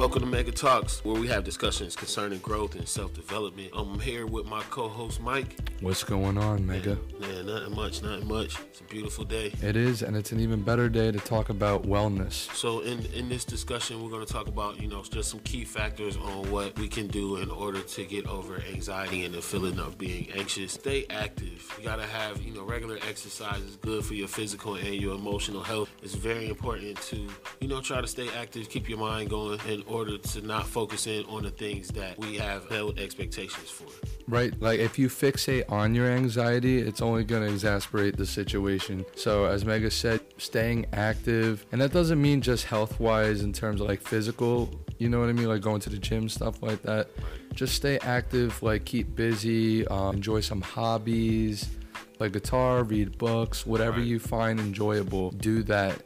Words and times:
Welcome 0.00 0.22
to 0.22 0.28
Mega 0.28 0.50
Talks, 0.50 1.04
where 1.04 1.20
we 1.20 1.28
have 1.28 1.44
discussions 1.44 1.94
concerning 1.94 2.38
growth 2.38 2.74
and 2.74 2.88
self 2.88 3.12
development. 3.12 3.68
I'm 3.74 4.00
here 4.00 4.24
with 4.24 4.46
my 4.46 4.62
co 4.70 4.88
host 4.88 5.20
Mike. 5.20 5.58
What's 5.82 6.04
going 6.04 6.38
on, 6.38 6.66
Mega? 6.66 6.96
Man, 7.20 7.44
nothing 7.44 7.74
much, 7.74 8.02
nothing 8.02 8.26
much. 8.26 8.58
It's 8.60 8.80
a 8.80 8.84
beautiful 8.84 9.24
day. 9.24 9.52
It 9.62 9.76
is, 9.76 10.00
and 10.02 10.16
it's 10.16 10.32
an 10.32 10.40
even 10.40 10.62
better 10.62 10.88
day 10.88 11.12
to 11.12 11.18
talk 11.18 11.50
about 11.50 11.82
wellness. 11.82 12.50
So, 12.54 12.80
in, 12.80 13.04
in 13.14 13.28
this 13.28 13.44
discussion, 13.44 14.02
we're 14.02 14.08
going 14.08 14.24
to 14.24 14.32
talk 14.32 14.48
about, 14.48 14.80
you 14.80 14.88
know, 14.88 15.02
just 15.02 15.30
some 15.30 15.40
key 15.40 15.66
factors 15.66 16.16
on 16.16 16.50
what 16.50 16.78
we 16.78 16.88
can 16.88 17.06
do 17.06 17.36
in 17.36 17.50
order 17.50 17.82
to 17.82 18.04
get 18.06 18.26
over 18.26 18.62
anxiety 18.72 19.26
and 19.26 19.34
the 19.34 19.42
feeling 19.42 19.78
of 19.78 19.98
being 19.98 20.30
anxious. 20.34 20.72
Stay 20.72 21.04
active. 21.10 21.74
You 21.78 21.84
got 21.84 21.96
to 21.96 22.06
have, 22.06 22.40
you 22.40 22.54
know, 22.54 22.64
regular 22.64 22.96
exercise 23.06 23.60
is 23.60 23.76
good 23.76 24.02
for 24.02 24.14
your 24.14 24.28
physical 24.28 24.76
and 24.76 24.94
your 24.94 25.14
emotional 25.14 25.62
health. 25.62 25.90
It's 26.02 26.14
very 26.14 26.48
important 26.48 26.98
to, 27.02 27.28
you 27.60 27.68
know, 27.68 27.82
try 27.82 28.00
to 28.00 28.08
stay 28.08 28.30
active, 28.38 28.70
keep 28.70 28.88
your 28.88 28.98
mind 28.98 29.28
going, 29.28 29.60
and 29.68 29.84
order 29.90 30.16
to 30.18 30.40
not 30.42 30.66
focus 30.66 31.06
in 31.06 31.24
on 31.26 31.42
the 31.42 31.50
things 31.50 31.88
that 31.88 32.18
we 32.18 32.36
have 32.36 32.68
held 32.68 32.98
expectations 32.98 33.68
for. 33.68 33.86
Right, 34.28 34.54
like 34.62 34.78
if 34.78 34.98
you 34.98 35.08
fixate 35.08 35.64
on 35.70 35.94
your 35.94 36.06
anxiety, 36.06 36.78
it's 36.78 37.02
only 37.02 37.24
going 37.24 37.42
to 37.46 37.52
exasperate 37.52 38.16
the 38.16 38.26
situation. 38.26 39.04
So, 39.16 39.44
as 39.46 39.64
Mega 39.64 39.90
said, 39.90 40.20
staying 40.38 40.86
active, 40.92 41.66
and 41.72 41.80
that 41.80 41.92
doesn't 41.92 42.20
mean 42.22 42.40
just 42.40 42.64
health 42.64 43.00
wise 43.00 43.42
in 43.42 43.52
terms 43.52 43.80
of 43.80 43.88
like 43.88 44.00
physical, 44.00 44.70
you 44.98 45.08
know 45.08 45.18
what 45.18 45.28
I 45.28 45.32
mean? 45.32 45.48
Like 45.48 45.62
going 45.62 45.80
to 45.80 45.90
the 45.90 45.98
gym, 45.98 46.28
stuff 46.28 46.62
like 46.62 46.82
that. 46.82 47.08
Just 47.54 47.74
stay 47.74 47.98
active, 47.98 48.62
like 48.62 48.84
keep 48.84 49.16
busy, 49.16 49.86
um, 49.88 50.16
enjoy 50.16 50.40
some 50.40 50.60
hobbies, 50.60 51.68
like 52.20 52.32
guitar, 52.32 52.84
read 52.84 53.18
books, 53.18 53.66
whatever 53.66 53.98
Right. 53.98 54.06
you 54.06 54.18
find 54.20 54.60
enjoyable, 54.60 55.30
do 55.32 55.62
that 55.64 56.02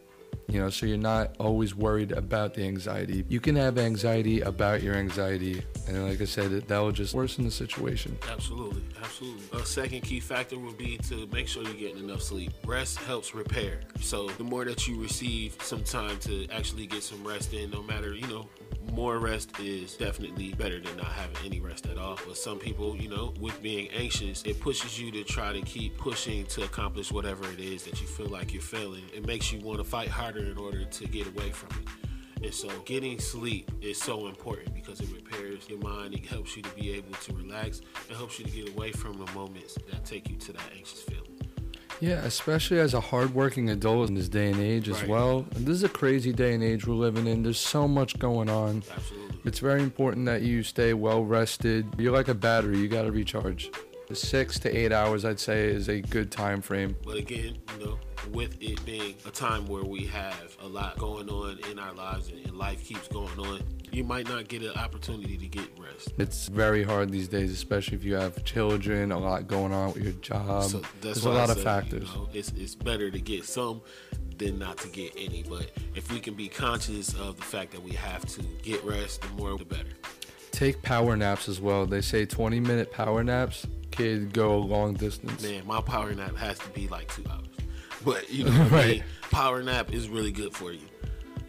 you 0.49 0.61
know 0.61 0.71
so 0.71 0.87
you're 0.87 0.97
not 0.97 1.35
always 1.39 1.75
worried 1.75 2.13
about 2.13 2.55
the 2.55 2.63
anxiety 2.63 3.25
you 3.29 3.41
can 3.41 3.57
have 3.57 3.79
anxiety 3.79 4.41
about 4.41 4.83
your 4.83 4.95
anxiety 4.95 5.63
and 5.89 6.09
like 6.09 6.21
i 6.21 6.25
said 6.25 6.51
that 6.51 6.79
will 6.79 6.93
just 6.93 7.15
worsen 7.15 7.45
the 7.45 7.51
situation 7.51 8.17
Absolutely, 8.31 8.83
absolutely. 9.03 9.61
A 9.61 9.65
second 9.65 10.01
key 10.03 10.21
factor 10.21 10.59
would 10.59 10.77
be 10.77 10.99
to 11.09 11.27
make 11.33 11.49
sure 11.49 11.63
you're 11.63 11.75
getting 11.75 11.99
enough 11.99 12.23
sleep. 12.23 12.53
Rest 12.67 12.99
helps 12.99 13.35
repair. 13.35 13.81
So 14.01 14.29
the 14.31 14.45
more 14.45 14.65
that 14.65 14.87
you 14.89 15.01
receive 15.01 15.57
some 15.61 15.83
time 15.83 16.19
to 16.21 16.47
actually 16.49 16.87
get 16.87 17.03
some 17.03 17.27
rest 17.27 17.53
in, 17.55 17.71
no 17.71 17.83
matter, 17.83 18.15
you 18.15 18.27
know, 18.27 18.49
more 18.93 19.19
rest 19.19 19.59
is 19.61 19.97
definitely 19.97 20.53
better 20.55 20.81
than 20.81 20.97
not 20.97 21.07
having 21.07 21.37
any 21.45 21.61
rest 21.61 21.87
at 21.87 21.99
all. 21.99 22.19
But 22.27 22.37
some 22.37 22.59
people, 22.59 22.97
you 22.97 23.09
know, 23.09 23.35
with 23.41 23.61
being 23.63 23.89
anxious, 23.91 24.43
it 24.45 24.61
pushes 24.61 24.99
you 25.01 25.11
to 25.13 25.25
try 25.25 25.53
to 25.53 25.63
keep 25.63 25.97
pushing 25.97 26.47
to 26.47 26.65
accomplish 26.65 27.11
whatever 27.11 27.51
it 27.51 27.61
is 27.61 27.85
that 27.85 28.01
you 28.01 28.07
feel 28.07 28.29
like 28.29 28.53
you're 28.53 28.63
failing. 28.63 29.05
It 29.15 29.27
makes 29.27 29.53
you 29.53 29.61
want 29.61 29.79
to 29.79 29.85
fight 29.85 30.09
harder 30.09 30.45
in 30.45 30.59
order 30.59 30.85
to 30.85 31.07
get 31.07 31.27
away 31.27 31.51
from 31.51 31.71
it. 31.81 31.89
And 32.45 32.53
so 32.53 32.69
getting 32.85 33.19
sleep 33.19 33.71
is 33.81 33.99
so 34.01 34.27
important 34.27 34.75
because 34.75 35.01
it 35.01 35.09
repairs 35.15 35.69
your 35.69 35.79
mind. 35.79 36.15
It 36.15 36.27
helps 36.27 36.57
you 36.57 36.63
to 36.63 36.71
be 36.71 36.93
able 36.93 37.15
to 37.15 37.33
relax. 37.33 37.81
It 38.11 38.17
helps 38.17 38.39
you 38.39 38.45
to 38.45 38.51
get 38.51 38.69
away 38.69 38.93
from 38.93 39.25
the 39.25 39.31
moments 39.33 39.79
that 39.91 40.05
take 40.05 40.29
you 40.29 40.37
to 40.37 40.53
that 40.53 40.71
anxious 40.77 41.01
feeling. 41.01 41.34
Yeah 42.01 42.25
especially 42.25 42.79
as 42.81 42.95
a 42.95 43.01
hardworking 43.01 43.71
adult 43.71 44.09
in 44.09 44.15
this 44.15 44.29
day 44.29 44.51
and 44.51 44.61
age 44.61 44.89
as 44.89 45.01
Right. 45.01 45.09
well. 45.09 45.47
And 45.55 45.67
this 45.67 45.77
is 45.77 45.83
a 45.85 45.89
crazy 45.89 46.33
day 46.33 46.55
and 46.55 46.63
age 46.63 46.87
we're 46.87 46.95
living 46.95 47.27
in. 47.27 47.43
There's 47.43 47.59
so 47.59 47.87
much 47.89 48.19
going 48.19 48.49
on. 48.51 48.83
Absolutely. 48.97 49.37
it's 49.45 49.59
very 49.59 49.83
important 49.83 50.27
that 50.27 50.43
you 50.43 50.63
stay 50.63 50.95
well 50.95 51.25
rested. 51.25 51.87
You're 51.99 52.13
like 52.13 52.29
a 52.29 52.35
battery 52.35 52.79
you 52.79 52.89
got 52.89 53.03
to 53.03 53.13
recharge 53.13 53.71
six 54.13 54.59
to 54.59 54.77
eight 54.77 54.93
hours 54.93 55.25
i'd 55.25 55.41
say 55.41 55.67
is 55.67 55.89
a 55.89 56.01
good 56.01 56.31
time 56.31 56.61
frame 56.61 56.95
But 57.05 57.17
again, 57.17 57.59
you 57.79 57.85
know, 57.87 57.99
with 58.33 58.57
it 58.61 58.85
being 58.85 59.15
a 59.27 59.31
time 59.31 59.67
where 59.67 59.85
we 59.85 60.05
have 60.07 60.57
a 60.63 60.67
lot 60.67 60.99
going 60.99 61.29
on 61.29 61.59
in 61.71 61.79
our 61.79 61.93
lives 61.95 62.29
and, 62.31 62.55
life 62.55 62.85
keeps 62.85 63.09
going 63.09 63.39
on, 63.39 63.61
you 63.93 64.05
might 64.05 64.29
not 64.29 64.49
get 64.49 64.63
an 64.63 64.71
opportunity 64.77 65.37
to 65.37 65.47
get 65.47 65.69
rest. 65.79 66.13
it's 66.19 66.49
very 66.49 66.83
hard 66.83 67.11
these 67.11 67.29
days 67.29 67.51
especially 67.53 67.97
if 67.97 68.05
you 68.05 68.15
have 68.15 68.45
children 68.45 69.13
a 69.13 69.19
lot 69.19 69.47
going 69.49 69.73
on 69.73 69.93
with 69.93 70.03
your 70.03 70.13
job 70.15 70.65
so 70.65 70.83
there's 71.01 71.25
a 71.25 71.31
lot 71.31 71.51
of 71.51 71.61
factors 71.63 72.09
You 72.11 72.21
know, 72.21 72.29
it's 72.33 72.53
it's 72.57 72.75
better 72.75 73.11
to 73.11 73.19
get 73.21 73.45
some 73.45 73.81
than 74.39 74.59
not 74.59 74.77
to 74.79 74.89
get 74.89 75.13
any. 75.17 75.45
But 75.49 75.71
if 75.95 76.11
we 76.11 76.19
can 76.19 76.35
be 76.35 76.49
conscious 76.49 77.15
of 77.15 77.37
the 77.37 77.43
fact 77.45 77.71
that 77.71 77.81
we 77.83 77.93
have 77.93 78.25
to 78.35 78.43
get 78.63 78.83
rest, 78.83 79.23
the 79.23 79.29
more 79.29 79.57
the 79.57 79.65
better. 79.65 79.91
Take 80.51 80.83
power 80.83 81.17
naps 81.17 81.49
as 81.49 81.61
well. 81.61 81.87
They 81.87 82.01
say 82.01 82.27
20 82.27 82.59
minute 82.59 82.91
power 82.93 83.23
naps 83.23 83.65
could 83.97 84.33
go 84.33 84.55
a 84.57 84.59
long 84.65 84.95
distance. 84.95 85.43
Man, 85.43 85.67
my 85.67 85.81
power 85.81 86.13
nap 86.15 86.37
has 86.37 86.59
to 86.61 86.69
be 86.71 86.89
like 86.89 87.13
two 87.15 87.25
hours. 87.31 87.47
But 88.05 88.31
you 88.33 88.45
know, 88.51 88.51
what 88.51 88.73
I 88.73 88.77
Right. 88.77 88.91
mean, 88.91 89.05
power 89.31 89.63
nap 89.63 89.93
is 89.93 90.09
really 90.09 90.33
good 90.33 90.55
for 90.55 90.73
you. 90.73 90.81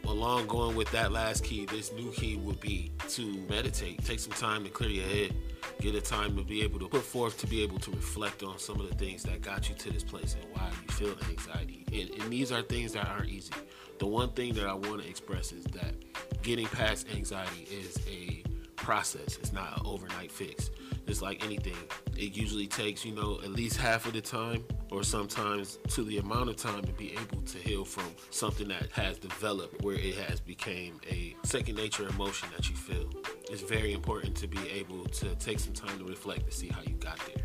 Along 0.06 0.46
going 0.46 0.76
with 0.76 0.90
that 0.92 1.12
last 1.12 1.44
key, 1.44 1.66
this 1.66 1.92
new 1.94 2.12
key 2.12 2.36
would 2.38 2.60
be 2.62 2.92
to 3.10 3.44
meditate. 3.50 4.06
Take 4.06 4.20
some 4.20 4.34
time 4.34 4.64
to 4.64 4.70
clear 4.70 4.90
your 4.92 5.08
head. 5.08 5.34
Get 5.82 5.96
a 5.96 6.02
time 6.02 6.38
to 6.38 6.44
be 6.44 6.62
able 6.62 6.78
to 6.80 6.88
put 6.88 7.02
forth 7.02 7.40
to 7.40 7.48
be 7.48 7.64
able 7.64 7.80
to 7.80 7.92
reflect 7.92 8.44
on 8.44 8.60
some 8.60 8.80
of 8.80 8.88
the 8.88 8.96
things 8.96 9.24
that 9.24 9.42
got 9.42 9.68
you 9.68 9.74
to 9.76 9.92
this 9.92 10.04
place 10.04 10.36
and 10.40 10.46
why 10.54 10.70
you 10.84 10.94
feel 10.94 11.16
anxiety. 11.30 11.84
And, 11.92 12.22
and 12.22 12.32
these 12.32 12.52
are 12.52 12.62
things 12.62 12.94
that 12.94 13.08
aren't 13.08 13.30
easy. 13.30 13.52
The 13.98 14.06
one 14.06 14.30
thing 14.30 14.54
that 14.54 14.68
I 14.68 14.74
want 14.74 15.02
to 15.02 15.10
express 15.10 15.52
is 15.52 15.64
that 15.66 15.96
getting 16.44 16.68
past 16.68 17.08
anxiety 17.14 17.68
is 17.72 17.98
a 18.08 18.44
process. 18.76 19.38
It's 19.38 19.52
not 19.54 19.76
an 19.80 19.86
overnight 19.88 20.32
fix. 20.32 20.70
It's 21.08 21.22
like 21.22 21.44
anything. 21.44 21.78
It 22.18 22.36
usually 22.36 22.68
takes, 22.68 23.06
you 23.06 23.14
know, 23.14 23.40
at 23.44 23.52
least 23.52 23.78
half 23.78 24.06
of 24.06 24.14
the 24.14 24.22
time 24.22 24.64
or 24.92 25.04
sometimes 25.04 25.80
to 25.90 26.04
the 26.04 26.18
amount 26.18 26.50
of 26.50 26.56
time 26.56 26.84
to 26.84 26.94
be 26.94 27.14
able 27.14 27.42
to 27.42 27.58
heal 27.58 27.86
from 27.86 28.06
something 28.30 28.68
that 28.70 28.90
has 28.92 29.18
developed 29.18 29.82
where 29.84 29.96
it 29.96 30.16
has 30.16 30.40
became 30.40 31.00
a 31.10 31.36
second 31.44 31.76
nature 31.76 32.08
emotion 32.08 32.50
that 32.56 32.70
you 32.70 32.76
feel. 32.76 33.10
It's 33.50 33.62
very 33.62 33.94
important 33.94 34.36
to 34.38 34.48
be 34.48 34.70
able 34.70 35.06
to 35.06 35.36
take 35.36 35.60
some 35.60 35.74
time 35.74 35.98
to 36.00 36.06
reflect 36.06 36.46
to 36.46 36.52
see 36.52 36.68
how 36.68 36.82
you 36.82 36.96
got 36.96 37.20
there. 37.28 37.44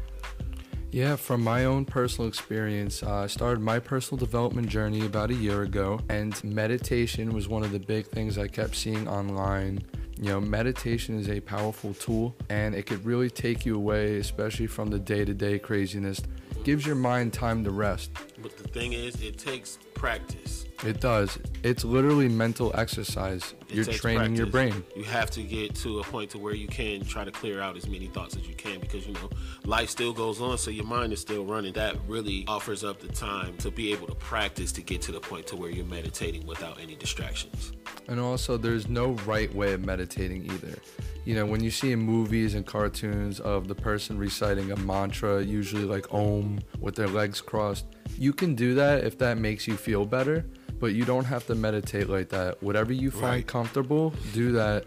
Yeah, 0.93 1.15
from 1.15 1.45
my 1.45 1.67
own 1.67 1.85
personal 1.85 2.27
experience, 2.27 3.05
uh, 3.05 3.19
I 3.19 3.27
started 3.29 3.61
my 3.61 3.79
personal 3.79 4.19
development 4.19 4.69
journey 4.69 5.07
about 5.07 5.31
a 5.31 5.35
year 5.35 5.63
ago, 5.63 6.01
and 6.09 6.43
meditation 6.43 7.33
was 7.33 7.47
one 7.47 7.63
of 7.63 7.71
the 7.71 7.79
big 7.79 8.09
things 8.09 8.39
I 8.39 8.49
kept 8.49 8.75
seeing 8.75 9.07
online. 9.07 9.85
You 10.21 10.29
know, 10.29 10.41
meditation 10.41 11.19
is 11.19 11.31
a 11.31 11.41
powerful 11.41 11.95
tool, 11.95 12.37
and 12.51 12.75
it 12.75 12.85
could 12.85 13.07
really 13.07 13.31
take 13.31 13.65
you 13.65 13.75
away, 13.75 14.19
especially 14.19 14.67
from 14.67 14.91
the 14.91 14.99
day 14.99 15.25
to 15.25 15.33
day 15.33 15.59
craziness. 15.59 16.21
Gives 16.63 16.85
your 16.85 16.95
mind 16.95 17.33
time 17.33 17.65
to 17.65 17.71
rest. 17.71 18.11
But 18.43 18.55
the 18.59 18.69
thing 18.69 18.93
is, 18.93 19.23
it 19.23 19.39
takes 19.39 19.79
practice. 20.01 20.65
It 20.83 20.99
does. 20.99 21.39
It's 21.63 21.85
literally 21.85 22.27
mental 22.27 22.73
exercise. 22.75 23.53
It 23.69 23.75
You're 23.75 23.85
training 23.85 24.35
your 24.35 24.47
brain. 24.47 24.83
You 24.97 25.05
have 25.05 25.31
to 25.33 25.43
get 25.43 25.75
to 25.75 26.01
a 26.01 26.03
point 26.05 26.31
to 26.31 26.39
where 26.39 26.55
you 26.55 26.69
can 26.69 27.05
try 27.05 27.23
to 27.23 27.31
clear 27.31 27.61
out 27.61 27.77
as 27.77 27.87
many 27.87 28.07
thoughts 28.07 28.35
as 28.35 28.49
you 28.49 28.55
can 28.55 28.81
because 28.81 29.07
you 29.07 29.13
know 29.13 29.29
life 29.67 29.91
still 29.91 30.15
goes 30.15 30.41
on, 30.41 30.57
so 30.57 30.71
your 30.71 30.87
mind 30.87 31.13
is 31.13 31.21
still 31.21 31.45
running. 31.45 31.75
That 31.75 31.97
really 32.09 32.47
offers 32.49 32.83
up 32.83 32.99
the 32.99 33.09
time 33.09 33.59
to 33.59 33.71
be 33.71 33.93
able 33.93 34.07
to 34.07 34.15
practice 34.15 34.73
to 34.73 34.81
get 34.81 35.03
to 35.03 35.13
the 35.13 35.21
point 35.21 35.47
to 35.49 35.57
where 35.57 35.69
you're 35.69 35.85
meditating 35.85 36.47
without 36.47 36.81
any 36.81 36.97
distractions. 36.97 37.73
And 38.09 38.19
also, 38.19 38.57
there's 38.57 38.89
no 38.89 39.11
right 39.27 39.55
way 39.55 39.75
of 39.75 39.85
meditating 39.85 40.47
either. 40.47 40.79
You 41.27 41.35
know, 41.35 41.45
when 41.45 41.63
you 41.63 41.71
see 41.71 41.93
in 41.93 41.99
movies 41.99 42.55
and 42.55 42.65
cartoons 42.65 43.39
of 43.39 43.69
the 43.69 43.75
person 43.75 44.17
reciting 44.17 44.73
a 44.73 44.77
mantra, 44.77 45.43
usually 45.43 45.85
like 45.85 46.13
Om, 46.15 46.61
with 46.81 46.95
their 46.95 47.07
legs 47.07 47.43
crossed, 47.43 47.85
you 48.19 48.33
can 48.33 48.55
do 48.55 48.75
that 48.75 49.05
if 49.05 49.19
that 49.19 49.39
makes 49.39 49.67
you 49.67 49.77
feel 49.77 50.05
better, 50.05 50.45
but 50.79 50.95
you 50.95 51.05
don't 51.05 51.25
have 51.25 51.47
to 51.47 51.55
meditate 51.55 52.09
like 52.09 52.29
that. 52.31 52.63
Whatever 52.63 52.93
you 52.93 53.11
find 53.11 53.23
Right. 53.25 53.47
comfortable, 53.47 54.15
do 54.33 54.53
that. 54.53 54.85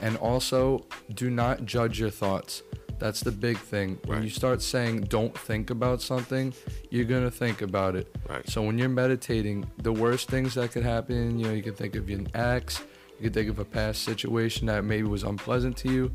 And 0.00 0.16
also, 0.18 0.84
do 1.14 1.30
not 1.30 1.64
judge 1.64 2.00
your 2.00 2.10
thoughts. 2.10 2.62
That's 2.98 3.20
the 3.20 3.32
big 3.32 3.58
thing. 3.58 3.98
When 4.06 4.18
Right. 4.18 4.24
you 4.24 4.30
start 4.30 4.62
saying 4.62 5.02
don't 5.10 5.36
think 5.36 5.70
about 5.70 6.00
something, 6.00 6.54
you're 6.90 7.04
going 7.04 7.24
to 7.24 7.30
think 7.30 7.60
about 7.60 7.96
it. 7.96 8.14
Right. 8.28 8.48
So 8.48 8.62
when 8.62 8.78
you're 8.78 8.88
meditating, 8.88 9.66
the 9.82 9.92
worst 9.92 10.30
things 10.30 10.54
that 10.54 10.72
could 10.72 10.84
happen, 10.84 11.38
you 11.38 11.46
know, 11.46 11.52
you 11.52 11.62
can 11.62 11.74
think 11.74 11.96
of 11.96 12.08
an 12.08 12.28
ex, 12.34 12.80
you 13.18 13.24
can 13.24 13.32
think 13.32 13.48
of 13.50 13.58
a 13.58 13.64
past 13.64 14.02
situation 14.04 14.66
that 14.68 14.84
maybe 14.84 15.02
was 15.08 15.22
unpleasant 15.24 15.76
to 15.78 15.90
you. 15.92 16.10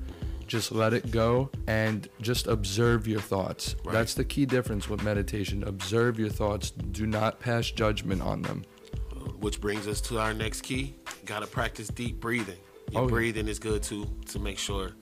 Just 0.49 0.71
let 0.71 0.93
it 0.95 1.11
go 1.11 1.51
and 1.67 2.09
just 2.21 2.47
observe 2.47 3.07
your 3.07 3.21
thoughts. 3.21 3.75
Right. 3.85 3.93
That's 3.93 4.15
the 4.15 4.25
key 4.25 4.47
difference 4.47 4.89
with 4.89 5.03
meditation. 5.03 5.63
Observe 5.63 6.17
your 6.17 6.29
thoughts. 6.29 6.71
Do 6.71 7.05
not 7.05 7.39
pass 7.39 7.69
judgment 7.69 8.23
on 8.23 8.41
them. 8.41 8.65
Uh, 9.11 9.19
Which 9.39 9.61
brings 9.61 9.87
us 9.87 10.01
to 10.01 10.17
our 10.19 10.33
next 10.33 10.61
key. 10.61 10.95
Got 11.25 11.41
to 11.41 11.47
practice 11.47 11.87
deep 11.89 12.19
breathing. 12.19 12.57
Your 12.91 13.01
Oh, 13.01 13.05
yeah. 13.05 13.09
breathing 13.11 13.47
is 13.47 13.59
good 13.59 13.83
too 13.83 14.07
to 14.29 14.39
make 14.39 14.57
sure, 14.57 14.93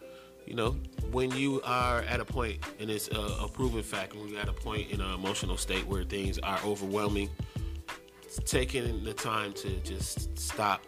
you 0.45 0.53
know, 0.53 0.75
when 1.11 1.31
you 1.31 1.61
are 1.63 1.99
at 2.01 2.19
a 2.19 2.25
point, 2.25 2.59
and 2.81 2.89
it's 2.89 3.07
a, 3.07 3.45
a 3.45 3.47
proven 3.47 3.83
fact, 3.83 4.13
when 4.17 4.27
you're 4.27 4.41
at 4.41 4.49
a 4.49 4.53
point 4.53 4.91
in 4.91 4.99
an 4.99 5.13
emotional 5.13 5.55
state 5.55 5.87
where 5.87 6.03
things 6.03 6.37
are 6.39 6.59
overwhelming, 6.65 7.29
taking 8.45 9.01
the 9.05 9.13
time 9.13 9.53
to 9.53 9.69
just 9.77 10.37
stop 10.37 10.81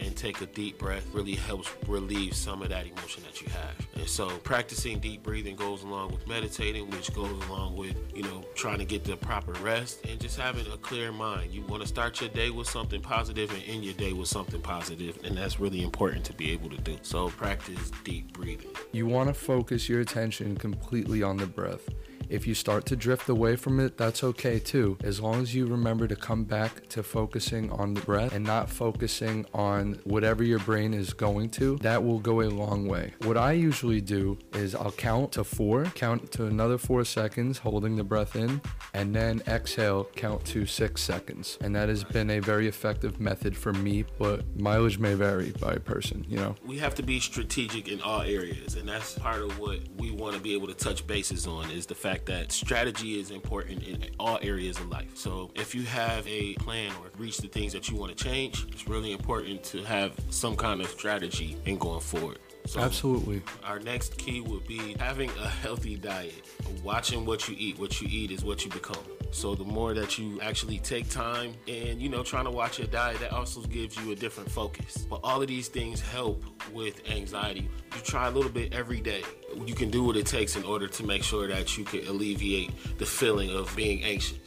and 0.00 0.16
take 0.16 0.40
a 0.40 0.46
deep 0.46 0.78
breath 0.78 1.06
really 1.12 1.34
helps 1.34 1.70
relieve 1.86 2.34
some 2.34 2.62
of 2.62 2.68
that 2.70 2.86
emotion 2.86 3.22
that 3.24 3.40
you 3.40 3.48
have. 3.48 3.74
And 3.94 4.08
so 4.08 4.28
practicing 4.38 4.98
deep 4.98 5.22
breathing 5.22 5.56
goes 5.56 5.82
along 5.82 6.12
with 6.12 6.26
meditating, 6.26 6.90
which 6.90 7.12
goes 7.14 7.30
along 7.46 7.76
with, 7.76 7.96
you 8.14 8.22
know, 8.22 8.44
trying 8.54 8.78
to 8.78 8.84
get 8.84 9.04
the 9.04 9.16
proper 9.16 9.52
rest 9.62 10.04
and 10.06 10.20
just 10.20 10.38
having 10.38 10.66
a 10.72 10.76
clear 10.78 11.12
mind. 11.12 11.52
You 11.52 11.62
want 11.62 11.82
to 11.82 11.88
start 11.88 12.20
your 12.20 12.30
day 12.30 12.50
with 12.50 12.68
something 12.68 13.00
positive 13.00 13.50
and 13.52 13.62
end 13.66 13.84
your 13.84 13.94
day 13.94 14.12
with 14.12 14.28
something 14.28 14.60
positive, 14.60 15.18
and 15.24 15.36
that's 15.36 15.60
really 15.60 15.82
important 15.82 16.24
to 16.26 16.32
be 16.32 16.50
able 16.52 16.70
to 16.70 16.78
do. 16.78 16.96
So 17.02 17.28
practice 17.30 17.90
deep 18.04 18.32
breathing. 18.32 18.70
You 18.92 19.06
want 19.06 19.28
to 19.28 19.34
focus 19.34 19.88
your 19.88 20.00
attention 20.00 20.56
completely 20.56 21.22
on 21.22 21.36
the 21.36 21.46
breath. 21.46 21.88
If 22.30 22.46
you 22.46 22.54
start 22.54 22.86
to 22.86 22.96
drift 22.96 23.28
away 23.28 23.56
from 23.56 23.80
it, 23.80 23.98
that's 23.98 24.22
okay 24.22 24.60
too, 24.60 24.96
as 25.02 25.20
long 25.20 25.42
as 25.42 25.52
you 25.52 25.66
remember 25.66 26.06
to 26.06 26.14
come 26.14 26.44
back 26.44 26.88
to 26.90 27.02
focusing 27.02 27.72
on 27.72 27.94
the 27.94 28.02
breath 28.02 28.32
and 28.32 28.46
not 28.46 28.70
focusing 28.70 29.46
on 29.52 29.98
whatever 30.04 30.44
your 30.44 30.60
brain 30.60 30.94
is 30.94 31.12
going 31.12 31.50
to. 31.50 31.76
That 31.78 32.04
will 32.04 32.20
go 32.20 32.42
a 32.42 32.48
long 32.48 32.86
way. 32.86 33.14
What 33.24 33.36
I 33.36 33.52
usually 33.52 34.00
do 34.00 34.38
is 34.54 34.76
I'll 34.76 34.92
count 34.92 35.32
to 35.32 35.42
four, 35.42 35.86
count 35.96 36.30
to 36.32 36.46
another 36.46 36.78
four 36.78 37.04
seconds, 37.04 37.58
holding 37.58 37.96
the 37.96 38.04
breath 38.04 38.36
in, 38.36 38.60
and 38.94 39.12
then 39.12 39.42
exhale, 39.48 40.04
count 40.14 40.44
to 40.46 40.66
six 40.66 41.02
seconds. 41.02 41.58
And 41.60 41.74
that 41.74 41.88
has 41.88 42.04
been 42.04 42.30
a 42.30 42.38
very 42.38 42.68
effective 42.68 43.18
method 43.18 43.56
for 43.56 43.72
me, 43.72 44.04
but 44.18 44.44
mileage 44.56 45.00
may 45.00 45.14
vary 45.14 45.50
by 45.60 45.78
person, 45.78 46.24
you 46.28 46.36
know? 46.36 46.54
We 46.64 46.78
have 46.78 46.94
to 46.94 47.02
be 47.02 47.18
strategic 47.18 47.88
in 47.88 48.00
all 48.00 48.22
areas, 48.22 48.76
and 48.76 48.88
that's 48.88 49.18
part 49.18 49.42
of 49.42 49.58
what 49.58 49.80
we 49.96 50.12
want 50.12 50.36
to 50.36 50.40
be 50.40 50.54
able 50.54 50.68
to 50.68 50.74
touch 50.74 51.04
bases 51.08 51.48
on 51.48 51.72
is 51.72 51.86
the 51.86 51.94
fact 51.96 52.19
that 52.26 52.52
strategy 52.52 53.18
is 53.18 53.30
important 53.30 53.82
in 53.82 54.04
all 54.18 54.38
areas 54.42 54.78
of 54.78 54.88
life. 54.88 55.16
So 55.16 55.50
if 55.54 55.74
you 55.74 55.82
have 55.82 56.26
a 56.26 56.54
plan 56.54 56.92
or 57.00 57.10
reach 57.18 57.38
the 57.38 57.48
things 57.48 57.72
that 57.72 57.88
you 57.88 57.96
want 57.96 58.16
to 58.16 58.24
change, 58.24 58.66
it's 58.70 58.88
really 58.88 59.12
important 59.12 59.62
to 59.64 59.82
have 59.84 60.12
some 60.30 60.56
kind 60.56 60.80
of 60.80 60.88
strategy 60.88 61.56
in 61.66 61.78
going 61.78 62.00
forward. 62.00 62.38
So 62.66 62.80
Absolutely. 62.80 63.42
Our 63.64 63.80
next 63.80 64.16
key 64.16 64.40
would 64.40 64.66
be 64.66 64.94
having 64.98 65.30
a 65.30 65.48
healthy 65.48 65.96
diet. 65.96 66.44
Watching 66.82 67.26
what 67.26 67.48
you 67.48 67.56
eat. 67.58 67.78
What 67.78 68.00
you 68.00 68.08
eat 68.10 68.30
is 68.30 68.44
what 68.44 68.64
you 68.64 68.70
become. 68.70 69.02
So 69.32 69.54
the 69.54 69.64
more 69.64 69.94
that 69.94 70.18
you 70.18 70.40
actually 70.40 70.78
take 70.78 71.08
time 71.08 71.54
and 71.68 72.00
you 72.00 72.08
know 72.08 72.22
trying 72.22 72.44
to 72.44 72.50
watch 72.50 72.78
your 72.78 72.88
diet, 72.88 73.20
that 73.20 73.32
also 73.32 73.60
gives 73.62 73.96
you 73.96 74.12
a 74.12 74.16
different 74.16 74.50
focus. 74.50 75.06
But 75.08 75.20
all 75.22 75.40
of 75.40 75.48
these 75.48 75.68
things 75.68 76.00
help 76.00 76.42
with 76.72 77.08
anxiety. 77.08 77.68
You 77.94 78.00
try 78.02 78.26
a 78.26 78.30
little 78.30 78.50
bit 78.50 78.72
every 78.72 79.00
day. 79.00 79.22
You 79.64 79.74
can 79.74 79.90
do 79.90 80.02
what 80.04 80.16
it 80.16 80.26
takes 80.26 80.56
in 80.56 80.64
order 80.64 80.88
to 80.88 81.04
make 81.04 81.22
sure 81.22 81.46
that 81.48 81.78
you 81.78 81.84
can 81.84 82.06
alleviate 82.06 82.72
the 82.98 83.06
feeling 83.06 83.50
of 83.50 83.74
being 83.76 84.02
anxious. 84.02 84.38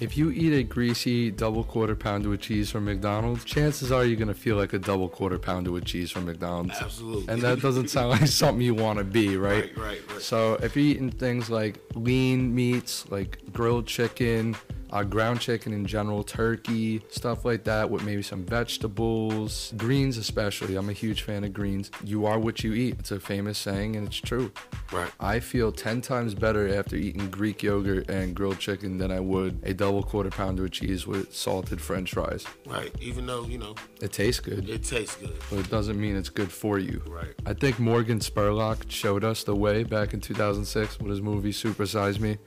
If 0.00 0.16
you 0.16 0.30
eat 0.30 0.52
a 0.52 0.62
greasy 0.62 1.30
double 1.32 1.64
quarter 1.64 1.96
pounder 1.96 2.28
with 2.28 2.40
cheese 2.40 2.70
from 2.70 2.84
McDonald's, 2.84 3.44
chances 3.44 3.90
are 3.90 4.04
you're 4.04 4.16
gonna 4.16 4.32
feel 4.32 4.54
like 4.54 4.72
a 4.72 4.78
double 4.78 5.08
quarter 5.08 5.38
pounder 5.38 5.72
with 5.72 5.84
cheese 5.84 6.12
from 6.12 6.26
McDonald's. 6.26 6.80
Absolutely. 6.80 7.32
And 7.32 7.42
that 7.42 7.60
doesn't 7.60 7.88
sound 7.88 8.10
like 8.10 8.26
something 8.28 8.64
you 8.64 8.74
want 8.74 8.98
to 8.98 9.04
be, 9.04 9.36
right? 9.36 9.76
Right, 9.76 9.76
right, 9.76 10.12
right. 10.12 10.22
So 10.22 10.54
if 10.62 10.76
you're 10.76 10.84
eating 10.84 11.10
things 11.10 11.50
like 11.50 11.80
lean 11.94 12.54
meats, 12.54 13.10
like 13.10 13.40
grilled 13.52 13.86
chicken, 13.86 14.54
uh, 14.90 15.02
ground 15.04 15.40
chicken 15.40 15.72
in 15.72 15.86
general, 15.86 16.22
turkey, 16.22 17.02
stuff 17.10 17.44
like 17.44 17.64
that, 17.64 17.90
with 17.90 18.04
maybe 18.04 18.22
some 18.22 18.44
vegetables, 18.44 19.72
greens 19.76 20.16
especially. 20.16 20.76
I'm 20.76 20.88
a 20.88 20.92
huge 20.94 21.22
fan 21.22 21.44
of 21.44 21.52
greens. 21.52 21.90
You 22.04 22.26
are 22.26 22.38
what 22.38 22.62
you 22.64 22.72
eat. 22.74 22.96
It's 22.98 23.10
a 23.10 23.20
famous 23.20 23.58
saying, 23.58 23.96
and 23.96 24.06
it's 24.06 24.16
true. 24.16 24.50
Right. 24.92 25.10
I 25.20 25.40
feel 25.40 25.70
10 25.72 26.00
times 26.00 26.34
better 26.34 26.74
after 26.74 26.96
eating 26.96 27.30
Greek 27.30 27.62
yogurt 27.62 28.08
and 28.08 28.34
grilled 28.34 28.58
chicken 28.58 28.98
than 28.98 29.10
I 29.10 29.20
would 29.20 29.60
a 29.62 29.74
double 29.74 30.02
quarter 30.02 30.30
pounder 30.30 30.64
of 30.64 30.70
cheese 30.70 31.06
with 31.06 31.34
salted 31.34 31.80
french 31.80 32.12
fries. 32.12 32.46
Right. 32.66 32.92
Even 33.00 33.26
though, 33.26 33.44
you 33.44 33.58
know, 33.58 33.74
It 34.00 34.12
tastes 34.12 34.40
good, 34.40 34.68
it 34.68 34.84
tastes 34.84 35.16
good. 35.16 35.36
but 35.50 35.58
it 35.60 35.70
doesn't 35.70 36.00
mean 36.00 36.16
it's 36.16 36.30
good 36.30 36.50
for 36.50 36.78
you. 36.78 37.02
Right. 37.06 37.34
I 37.46 37.52
think 37.54 37.78
Morgan 37.78 38.20
Spurlock 38.20 38.90
showed 38.90 39.24
us 39.24 39.44
the 39.44 39.54
way 39.54 39.82
back 39.84 40.14
in 40.14 40.20
2006 40.20 40.98
with 40.98 41.10
his 41.10 41.20
movie 41.20 41.52
Super 41.52 41.86
Size 41.86 42.18
Me. 42.20 42.38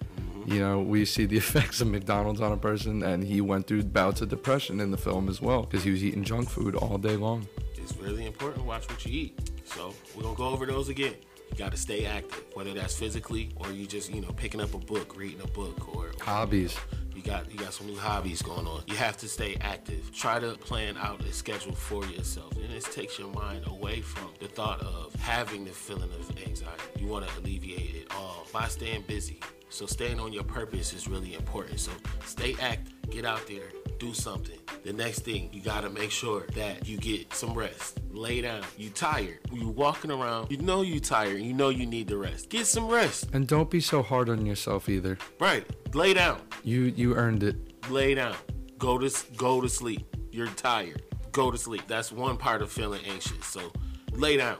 You 0.51 0.59
know, 0.59 0.81
we 0.81 1.05
see 1.05 1.25
the 1.25 1.37
effects 1.45 1.79
of 1.79 1.87
McDonald's 1.87 2.41
on 2.41 2.51
a 2.51 2.57
person, 2.57 3.03
and 3.03 3.23
he 3.23 3.39
went 3.39 3.67
through 3.67 3.83
bouts 3.83 4.19
of 4.19 4.27
depression 4.27 4.81
in 4.81 4.91
the 4.91 4.97
film 4.97 5.29
as 5.29 5.41
well 5.41 5.61
because 5.61 5.83
he 5.83 5.91
was 5.91 6.03
eating 6.03 6.25
junk 6.25 6.49
food 6.49 6.75
all 6.75 6.97
day 6.97 7.15
long. 7.15 7.47
It's 7.77 7.95
really 7.95 8.25
important 8.25 8.61
to 8.61 8.67
watch 8.67 8.89
what 8.89 9.05
you 9.05 9.21
eat. 9.21 9.51
So 9.63 9.93
we're 10.13 10.23
gonna 10.23 10.35
go 10.35 10.49
over 10.49 10.65
those 10.65 10.89
again. 10.89 11.15
You 11.49 11.57
gotta 11.57 11.77
stay 11.77 12.05
active, 12.05 12.43
whether 12.53 12.73
that's 12.73 12.93
physically 12.93 13.51
or 13.55 13.71
you 13.71 13.87
just, 13.87 14.13
you 14.13 14.19
know, 14.19 14.33
picking 14.33 14.59
up 14.59 14.73
a 14.73 14.77
book, 14.77 15.17
reading 15.17 15.39
a 15.41 15.47
book, 15.47 15.95
or 15.95 16.11
Hobbies. 16.19 16.77
you 17.15 17.21
got 17.21 17.49
you 17.49 17.57
got 17.57 17.73
some 17.73 17.87
new 17.87 17.97
hobbies 17.97 18.41
going 18.41 18.67
on. 18.67 18.83
You 18.87 18.95
have 18.95 19.15
to 19.17 19.29
stay 19.29 19.55
active. 19.61 20.11
Try 20.13 20.39
to 20.39 20.55
plan 20.55 20.97
out 20.97 21.21
a 21.21 21.31
schedule 21.31 21.73
for 21.73 22.05
yourself. 22.07 22.51
And 22.57 22.69
this 22.69 22.93
takes 22.93 23.17
your 23.17 23.29
mind 23.29 23.67
away 23.67 24.01
from 24.01 24.29
the 24.41 24.49
thought 24.49 24.81
of 24.81 25.15
having 25.15 25.63
the 25.63 25.71
feeling 25.71 26.11
of 26.11 26.37
anxiety. 26.45 26.83
You 26.99 27.07
want 27.07 27.25
to 27.25 27.39
alleviate 27.39 27.95
it 27.95 28.07
all 28.13 28.45
by 28.51 28.67
staying 28.67 29.05
busy. 29.07 29.39
So 29.71 29.85
staying 29.85 30.19
on 30.19 30.33
your 30.33 30.43
purpose 30.43 30.93
is 30.93 31.07
really 31.07 31.33
important. 31.33 31.79
So 31.79 31.91
stay 32.25 32.55
active, 32.59 32.93
get 33.09 33.23
out 33.25 33.47
there, 33.47 33.71
do 33.99 34.13
something. 34.13 34.57
The 34.83 34.91
next 34.91 35.19
thing, 35.19 35.49
you 35.53 35.61
gotta 35.61 35.89
make 35.89 36.11
sure 36.11 36.45
that 36.55 36.85
you 36.87 36.97
get 36.97 37.33
some 37.33 37.53
rest. 37.53 37.99
Lay 38.11 38.41
down. 38.41 38.63
You 38.77 38.89
tired. 38.89 39.39
You 39.51 39.69
walking 39.69 40.11
around. 40.11 40.51
You 40.51 40.57
know 40.57 40.81
you 40.81 40.99
tired. 40.99 41.39
You 41.41 41.53
know 41.53 41.69
you 41.69 41.85
need 41.85 42.07
the 42.09 42.17
rest. 42.17 42.49
Get 42.49 42.67
some 42.67 42.87
rest. 42.89 43.29
And 43.31 43.47
don't 43.47 43.69
be 43.69 43.79
so 43.79 44.01
hard 44.03 44.29
on 44.29 44.45
yourself 44.45 44.89
either. 44.89 45.17
Right. 45.39 45.65
Lay 45.95 46.13
down 46.13 46.41
You 46.63 46.81
you 46.83 47.15
earned 47.15 47.43
it. 47.43 47.55
lay 47.89 48.13
down 48.13 48.35
go 48.77 48.97
to 48.97 49.09
go 49.37 49.61
to 49.61 49.67
sleep 49.69 50.05
you're 50.31 50.47
tired 50.47 51.01
go 51.31 51.51
to 51.51 51.57
sleep 51.57 51.83
that's 51.87 52.11
one 52.11 52.35
part 52.37 52.61
of 52.61 52.71
feeling 52.71 53.01
anxious 53.07 53.45
so 53.45 53.71
lay 54.13 54.37
down 54.37 54.57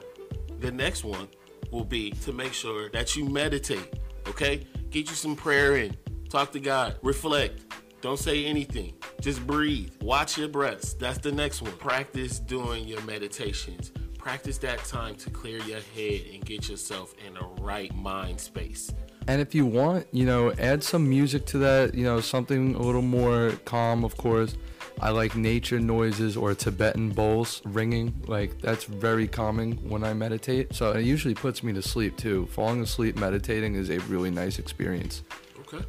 the 0.60 0.70
next 0.70 1.02
one 1.04 1.26
will 1.70 1.84
be 1.84 2.10
to 2.10 2.32
make 2.32 2.52
sure 2.52 2.88
that 2.90 3.16
you 3.16 3.24
meditate 3.24 3.88
okay 4.28 4.64
get 4.92 5.08
you 5.08 5.16
some 5.16 5.34
prayer 5.34 5.76
in. 5.76 5.96
Talk 6.28 6.52
to 6.52 6.60
god. 6.60 6.96
Reflect. 7.02 7.62
Don't 8.02 8.18
say 8.18 8.44
anything. 8.44 8.92
Just 9.20 9.46
breathe. 9.46 9.90
Watch 10.02 10.36
your 10.36 10.48
breaths. 10.48 10.92
That's 10.94 11.18
the 11.18 11.32
next 11.32 11.62
one. 11.62 11.72
Practice 11.72 12.38
doing 12.38 12.86
your 12.86 13.00
meditations. 13.02 13.90
Practice 14.18 14.58
that 14.58 14.84
time 14.84 15.14
to 15.16 15.30
clear 15.30 15.58
your 15.60 15.80
head 15.94 16.22
and 16.32 16.44
get 16.44 16.68
yourself 16.68 17.14
in 17.26 17.36
a 17.38 17.46
right 17.62 17.94
mind 17.94 18.38
space. 18.38 18.92
And 19.28 19.40
if 19.40 19.54
you 19.54 19.64
want, 19.64 20.06
you 20.12 20.26
know, 20.26 20.52
add 20.52 20.84
some 20.84 21.08
music 21.08 21.46
to 21.46 21.58
that, 21.58 21.94
you 21.94 22.04
know, 22.04 22.20
something 22.20 22.74
a 22.74 22.82
little 22.82 23.02
more 23.02 23.52
calm, 23.64 24.04
of 24.04 24.16
course. 24.16 24.56
I 25.02 25.10
like 25.10 25.34
nature 25.34 25.80
noises 25.80 26.36
or 26.36 26.54
Tibetan 26.54 27.10
bowls 27.10 27.60
ringing. 27.64 28.22
Like, 28.28 28.60
that's 28.60 28.84
very 28.84 29.26
calming 29.26 29.72
when 29.88 30.04
I 30.04 30.14
meditate. 30.14 30.72
So 30.72 30.92
it 30.92 31.04
usually 31.04 31.34
puts 31.34 31.64
me 31.64 31.72
to 31.72 31.82
sleep 31.82 32.16
too. 32.16 32.46
Falling 32.46 32.80
asleep 32.80 33.16
meditating 33.16 33.74
is 33.74 33.90
a 33.90 33.98
really 34.02 34.30
nice 34.30 34.60
experience. 34.60 35.24
Okay. 35.58 35.84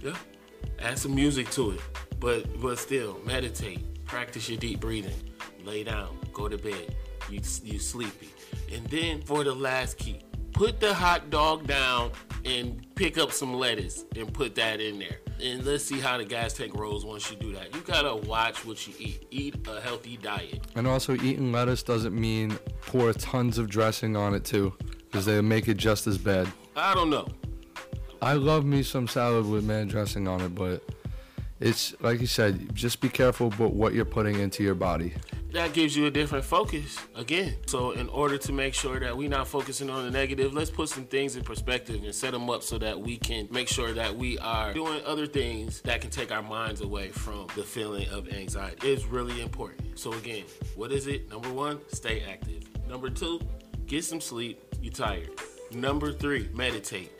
Yeah. 0.00 0.14
Add 0.78 1.00
some 1.00 1.16
music 1.16 1.50
to 1.50 1.72
it. 1.72 1.80
But 2.20 2.60
but 2.60 2.78
still, 2.78 3.18
meditate. 3.26 4.04
Practice 4.04 4.48
your 4.48 4.58
deep 4.58 4.78
breathing. 4.78 5.16
Lay 5.64 5.82
down. 5.82 6.16
Go 6.32 6.48
to 6.48 6.56
bed. 6.56 6.94
You 7.28 7.40
you 7.64 7.80
sleepy. 7.80 8.30
And 8.72 8.86
then 8.86 9.22
for 9.22 9.42
the 9.42 9.54
last 9.54 9.98
key, 9.98 10.20
put 10.52 10.78
the 10.78 10.94
hot 10.94 11.28
dog 11.28 11.66
down 11.66 12.12
and 12.44 12.86
pick 12.94 13.18
up 13.18 13.32
some 13.32 13.54
lettuce 13.54 14.04
and 14.16 14.32
put 14.32 14.54
that 14.56 14.80
in 14.80 14.98
there. 14.98 15.18
And 15.42 15.64
let's 15.64 15.84
see 15.84 15.98
how 15.98 16.18
the 16.18 16.24
guys 16.24 16.54
take 16.54 16.74
rolls 16.74 17.04
once 17.04 17.30
you 17.30 17.36
do 17.36 17.52
that. 17.54 17.74
You 17.74 17.80
gotta 17.80 18.14
watch 18.14 18.64
what 18.64 18.86
you 18.86 18.94
eat. 18.98 19.26
Eat 19.30 19.66
a 19.68 19.80
healthy 19.80 20.16
diet. 20.16 20.66
And 20.74 20.86
also, 20.86 21.14
eating 21.14 21.52
lettuce 21.52 21.82
doesn't 21.82 22.14
mean 22.14 22.58
pour 22.82 23.12
tons 23.12 23.58
of 23.58 23.68
dressing 23.68 24.16
on 24.16 24.34
it 24.34 24.44
too, 24.44 24.74
because 25.10 25.24
they 25.24 25.40
make 25.40 25.68
it 25.68 25.76
just 25.76 26.06
as 26.06 26.18
bad. 26.18 26.48
I 26.76 26.94
don't 26.94 27.10
know. 27.10 27.28
I 28.22 28.34
love 28.34 28.64
me 28.64 28.82
some 28.82 29.06
salad 29.08 29.46
with 29.46 29.64
man 29.64 29.88
dressing 29.88 30.28
on 30.28 30.40
it, 30.40 30.54
but 30.54 30.82
it's 31.60 31.94
like 32.00 32.20
you 32.20 32.26
said, 32.26 32.74
just 32.74 33.00
be 33.00 33.08
careful 33.08 33.48
about 33.48 33.74
what 33.74 33.94
you're 33.94 34.04
putting 34.04 34.38
into 34.38 34.62
your 34.62 34.74
body. 34.74 35.14
That 35.54 35.72
gives 35.72 35.96
you 35.96 36.06
a 36.06 36.10
different 36.10 36.44
focus 36.44 36.98
again. 37.14 37.54
So, 37.66 37.92
in 37.92 38.08
order 38.08 38.36
to 38.38 38.52
make 38.52 38.74
sure 38.74 38.98
that 39.00 39.16
we're 39.16 39.28
not 39.28 39.46
focusing 39.46 39.88
on 39.88 40.04
the 40.04 40.10
negative, 40.10 40.52
let's 40.52 40.70
put 40.70 40.88
some 40.88 41.04
things 41.04 41.36
in 41.36 41.44
perspective 41.44 42.02
and 42.02 42.14
set 42.14 42.32
them 42.32 42.50
up 42.50 42.62
so 42.62 42.76
that 42.78 43.00
we 43.00 43.16
can 43.16 43.48
make 43.50 43.68
sure 43.68 43.92
that 43.92 44.14
we 44.14 44.38
are 44.38 44.72
doing 44.74 45.00
other 45.06 45.26
things 45.26 45.80
that 45.82 46.00
can 46.00 46.10
take 46.10 46.32
our 46.32 46.42
minds 46.42 46.80
away 46.80 47.08
from 47.08 47.46
the 47.54 47.62
feeling 47.62 48.08
of 48.10 48.28
anxiety. 48.32 48.92
It's 48.92 49.04
really 49.06 49.40
important. 49.40 49.98
So, 49.98 50.12
again, 50.12 50.44
what 50.74 50.92
is 50.92 51.06
it? 51.06 51.30
Number 51.30 51.52
one, 51.52 51.80
stay 51.88 52.24
active. 52.28 52.64
Number 52.88 53.08
two, 53.08 53.40
get 53.86 54.04
some 54.04 54.20
sleep. 54.20 54.60
You're 54.82 54.92
tired. 54.92 55.30
Number 55.72 56.12
three, 56.12 56.48
meditate. 56.52 57.12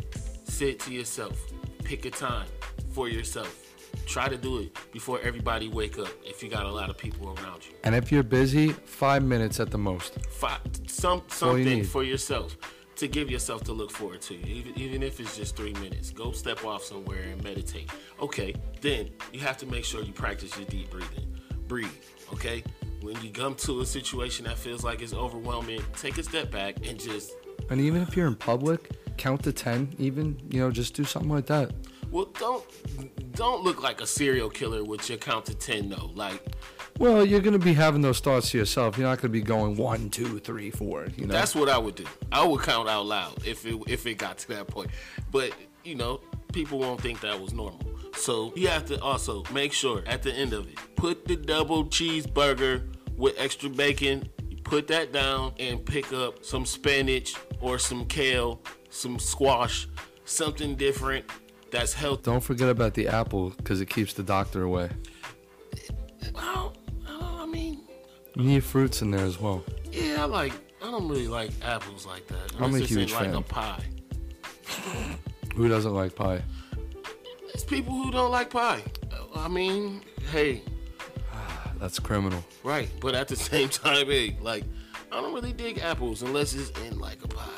Sit 0.45 0.81
to 0.81 0.93
yourself. 0.93 1.39
Pick 1.85 2.05
a 2.05 2.11
time 2.11 2.47
for 2.91 3.09
yourself. 3.09 3.64
Try 4.07 4.29
to 4.29 4.37
do 4.37 4.59
it 4.59 4.77
before 4.93 5.21
everybody 5.21 5.69
wake 5.69 5.99
up 5.99 6.09
if 6.25 6.43
you 6.43 6.49
got 6.49 6.65
a 6.67 6.71
lot 6.71 6.91
of 6.91 6.97
people 6.99 7.29
around 7.29 7.67
you 7.67 7.75
And 7.85 7.95
if 7.95 8.13
you're 8.13 8.23
busy, 8.23 8.69
five 8.71 9.23
minutes 9.23 9.61
at 9.61 9.71
the 9.71 9.79
most. 9.79 10.19
five, 10.31 10.61
some 10.87 11.23
all 11.43 11.59
you 11.59 11.65
something 11.65 11.85
for 11.85 12.05
yourself 12.05 12.57
to 12.97 13.09
give 13.09 13.31
yourself 13.31 13.65
to 13.65 13.73
look 13.73 13.91
forward 13.91 14.21
to. 14.23 14.35
Even 14.47 14.79
even 14.79 15.03
if 15.03 15.19
it's 15.21 15.37
just 15.37 15.57
three 15.57 15.73
minutes, 15.75 16.11
go 16.11 16.33
step 16.33 16.65
off 16.65 16.83
somewhere 16.85 17.23
and 17.23 17.43
meditate. 17.43 17.91
Okay, 18.21 18.55
then 18.81 19.11
you 19.33 19.41
have 19.41 19.57
to 19.59 19.67
make 19.67 19.85
sure 19.85 20.03
you 20.03 20.13
practice 20.13 20.57
your 20.57 20.67
deep 20.67 20.91
breathing. 20.91 21.27
Breathe. 21.67 21.89
Okay, 22.33 22.63
when 23.01 23.21
you 23.23 23.31
come 23.31 23.55
to 23.57 23.81
a 23.81 23.87
situation 23.87 24.45
that 24.47 24.59
feels 24.59 24.85
like 24.85 25.03
it's 25.03 25.13
overwhelming, 25.15 25.81
take 25.97 26.19
a 26.19 26.23
step 26.23 26.51
back 26.51 26.77
and 26.87 26.99
just 26.99 27.33
And 27.71 27.81
even 27.81 28.03
if 28.03 28.17
you're 28.17 28.27
in 28.27 28.37
public, 28.37 28.91
count 29.17 29.43
to 29.45 29.53
10, 29.53 29.95
even, 29.99 30.39
you 30.51 30.61
know, 30.61 30.71
just 30.71 30.95
do 30.95 31.05
something 31.05 31.31
like 31.31 31.47
that. 31.47 31.73
well 32.11 32.27
don't 32.39 32.65
don't 33.35 33.63
look 33.63 33.83
like 33.83 34.01
a 34.01 34.07
serial 34.07 34.49
killer 34.49 34.85
with 34.85 35.09
your 35.09 35.19
count 35.19 35.47
to 35.47 35.55
ten 35.55 35.89
though. 35.89 36.11
Like 36.15 36.41
Well, 36.99 37.25
you're 37.25 37.41
going 37.41 37.59
to 37.59 37.65
be 37.65 37.75
having 37.75 38.01
those 38.01 38.21
thoughts 38.21 38.51
to 38.51 38.59
yourself. 38.59 38.97
You're 38.97 39.09
not 39.09 39.19
going 39.19 39.33
to 39.33 39.41
be 39.41 39.43
going 39.43 39.77
one, 39.77 40.11
two, 40.11 40.39
three, 40.39 40.71
four, 40.71 41.07
you 41.17 41.27
know? 41.27 41.33
That's 41.33 41.55
what 41.55 41.69
I 41.69 41.79
would 41.79 41.97
do. 41.97 42.05
I 42.31 42.45
would 42.45 42.63
count 42.63 42.89
out 42.89 43.07
loud 43.07 43.47
if 43.47 43.67
it 43.67 43.77
if 43.87 44.07
it 44.07 44.15
got 44.15 44.39
to 44.39 44.49
that 44.49 44.69
point. 44.69 44.91
But 45.31 45.53
you 45.85 45.95
know, 45.95 46.21
people 46.53 46.79
won't 46.79 47.01
think 47.01 47.21
that 47.21 47.39
was 47.41 47.53
normal. 47.53 47.81
So 48.17 48.53
you 48.55 48.69
have 48.69 48.85
to 48.87 49.01
also 49.01 49.43
make 49.53 49.73
sure 49.73 50.03
at 50.07 50.23
the 50.23 50.33
end 50.33 50.53
of 50.53 50.69
it, 50.69 50.79
put 50.95 51.27
the 51.27 51.37
double 51.37 51.87
cheeseburger 51.87 52.95
with 53.17 53.35
extra 53.39 53.69
bacon. 53.69 54.29
You 54.49 54.57
put 54.59 54.87
that 54.89 55.13
down 55.13 55.53
and 55.59 55.85
pick 55.85 56.13
up 56.13 56.45
some 56.45 56.65
spinach 56.65 57.35
or 57.61 57.79
some 57.79 58.07
kale, 58.07 58.63
some 58.89 59.19
squash, 59.19 59.89
something 60.25 60.77
different 60.77 61.25
that's 61.75 61.93
healthy. 61.93 62.23
Don't 62.23 62.41
forget 62.43 62.69
about 62.69 62.95
the 62.95 63.09
apple 63.09 63.51
because 63.51 63.81
it 63.81 63.87
keeps 63.91 64.13
the 64.15 64.23
doctor 64.23 64.63
away. 64.63 64.89
Well, 66.35 66.75
uh, 67.09 67.43
I 67.43 67.47
mean, 67.47 67.81
You 68.37 68.45
need 68.45 68.65
fruits 68.65 69.03
in 69.03 69.11
there 69.11 69.25
as 69.25 69.39
well. 69.41 69.63
yeah, 69.93 70.23
I 70.23 70.25
like. 70.25 70.53
I 70.83 70.91
don't 70.91 71.09
really 71.09 71.29
like 71.29 71.51
apples 71.65 72.07
like 72.07 72.27
that. 72.29 72.53
I'm 72.57 72.63
a 72.63 72.67
Unless 72.67 72.83
it's 72.83 72.93
in, 72.93 72.99
huge 72.99 73.13
like 73.13 73.25
fan. 73.25 73.35
a 73.35 73.41
pie. 73.43 73.85
Who 75.57 75.69
doesn't 75.69 75.95
like 75.95 76.15
pie? 76.15 76.43
It's 77.55 77.65
people 77.65 77.95
who 77.95 78.11
don't 78.11 78.31
like 78.31 78.51
pie. 78.51 78.83
I 79.35 79.49
mean, 79.49 80.03
hey, 80.33 80.63
That's 81.81 81.99
criminal. 81.99 82.45
right. 82.65 82.89
But 83.01 83.15
at 83.15 83.29
the 83.29 83.37
same 83.51 83.69
time, 83.69 84.07
hey, 84.07 84.37
like, 84.41 84.65
I 85.11 85.21
don't 85.21 85.33
really 85.35 85.53
dig 85.53 85.79
apples 85.79 86.23
unless 86.23 86.55
it's 86.55 86.71
in 86.81 86.99
like 86.99 87.25
a 87.25 87.29
pie. 87.29 87.49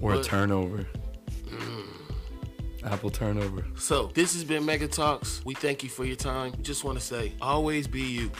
Or 0.00 0.14
a 0.14 0.22
turnover. 0.22 0.86
Apple 2.84 3.10
turnover. 3.10 3.64
So 3.76 4.10
this 4.14 4.34
has 4.34 4.44
been 4.44 4.64
Mega 4.64 4.88
Talks. 4.88 5.40
We 5.44 5.54
thank 5.54 5.82
you 5.82 5.88
for 5.88 6.04
your 6.04 6.16
time. 6.16 6.52
Just 6.62 6.84
want 6.84 6.98
to 6.98 7.04
say, 7.04 7.32
always 7.40 7.86
be 7.86 8.02
you. 8.02 8.30